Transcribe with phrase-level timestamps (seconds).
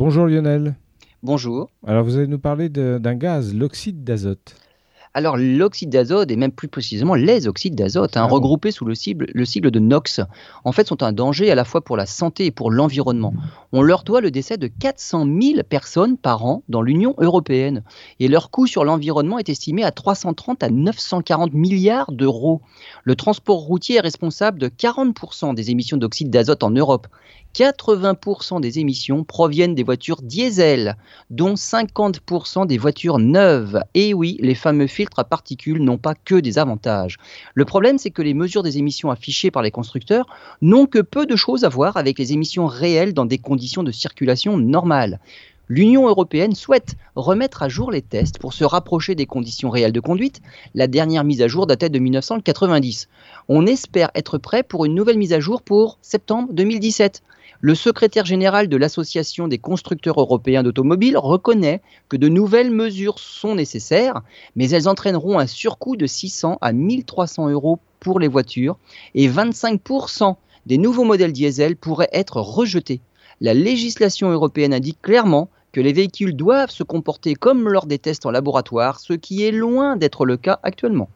[0.00, 0.76] Bonjour Lionel.
[1.22, 1.68] Bonjour.
[1.86, 4.54] Alors vous allez nous parler d'un gaz, l'oxyde d'azote.
[5.12, 8.94] Alors l'oxyde d'azote, et même plus précisément les oxydes d'azote, hein, ah regroupés sous le,
[8.94, 10.22] cible, le sigle de NOx,
[10.64, 13.34] en fait sont un danger à la fois pour la santé et pour l'environnement.
[13.72, 17.82] On leur doit le décès de 400 000 personnes par an dans l'Union européenne.
[18.20, 22.62] Et leur coût sur l'environnement est estimé à 330 à 940 milliards d'euros.
[23.04, 27.06] Le transport routier est responsable de 40% des émissions d'oxyde d'azote en Europe.
[27.54, 30.96] 80% des émissions proviennent des voitures diesel,
[31.30, 33.80] dont 50% des voitures neuves.
[33.94, 37.16] Et oui, les fameux filtres à particules n'ont pas que des avantages.
[37.54, 40.26] Le problème, c'est que les mesures des émissions affichées par les constructeurs
[40.62, 43.92] n'ont que peu de choses à voir avec les émissions réelles dans des conditions de
[43.92, 45.18] circulation normales.
[45.72, 50.00] L'Union européenne souhaite remettre à jour les tests pour se rapprocher des conditions réelles de
[50.00, 50.40] conduite.
[50.74, 53.08] La dernière mise à jour datait de 1990.
[53.48, 57.22] On espère être prêt pour une nouvelle mise à jour pour septembre 2017.
[57.62, 63.54] Le secrétaire général de l'Association des constructeurs européens d'automobiles reconnaît que de nouvelles mesures sont
[63.54, 64.22] nécessaires,
[64.56, 68.78] mais elles entraîneront un surcoût de 600 à 1300 euros pour les voitures
[69.14, 73.02] et 25% des nouveaux modèles diesel pourraient être rejetés.
[73.42, 78.24] La législation européenne indique clairement que les véhicules doivent se comporter comme lors des tests
[78.24, 81.10] en laboratoire, ce qui est loin d'être le cas actuellement.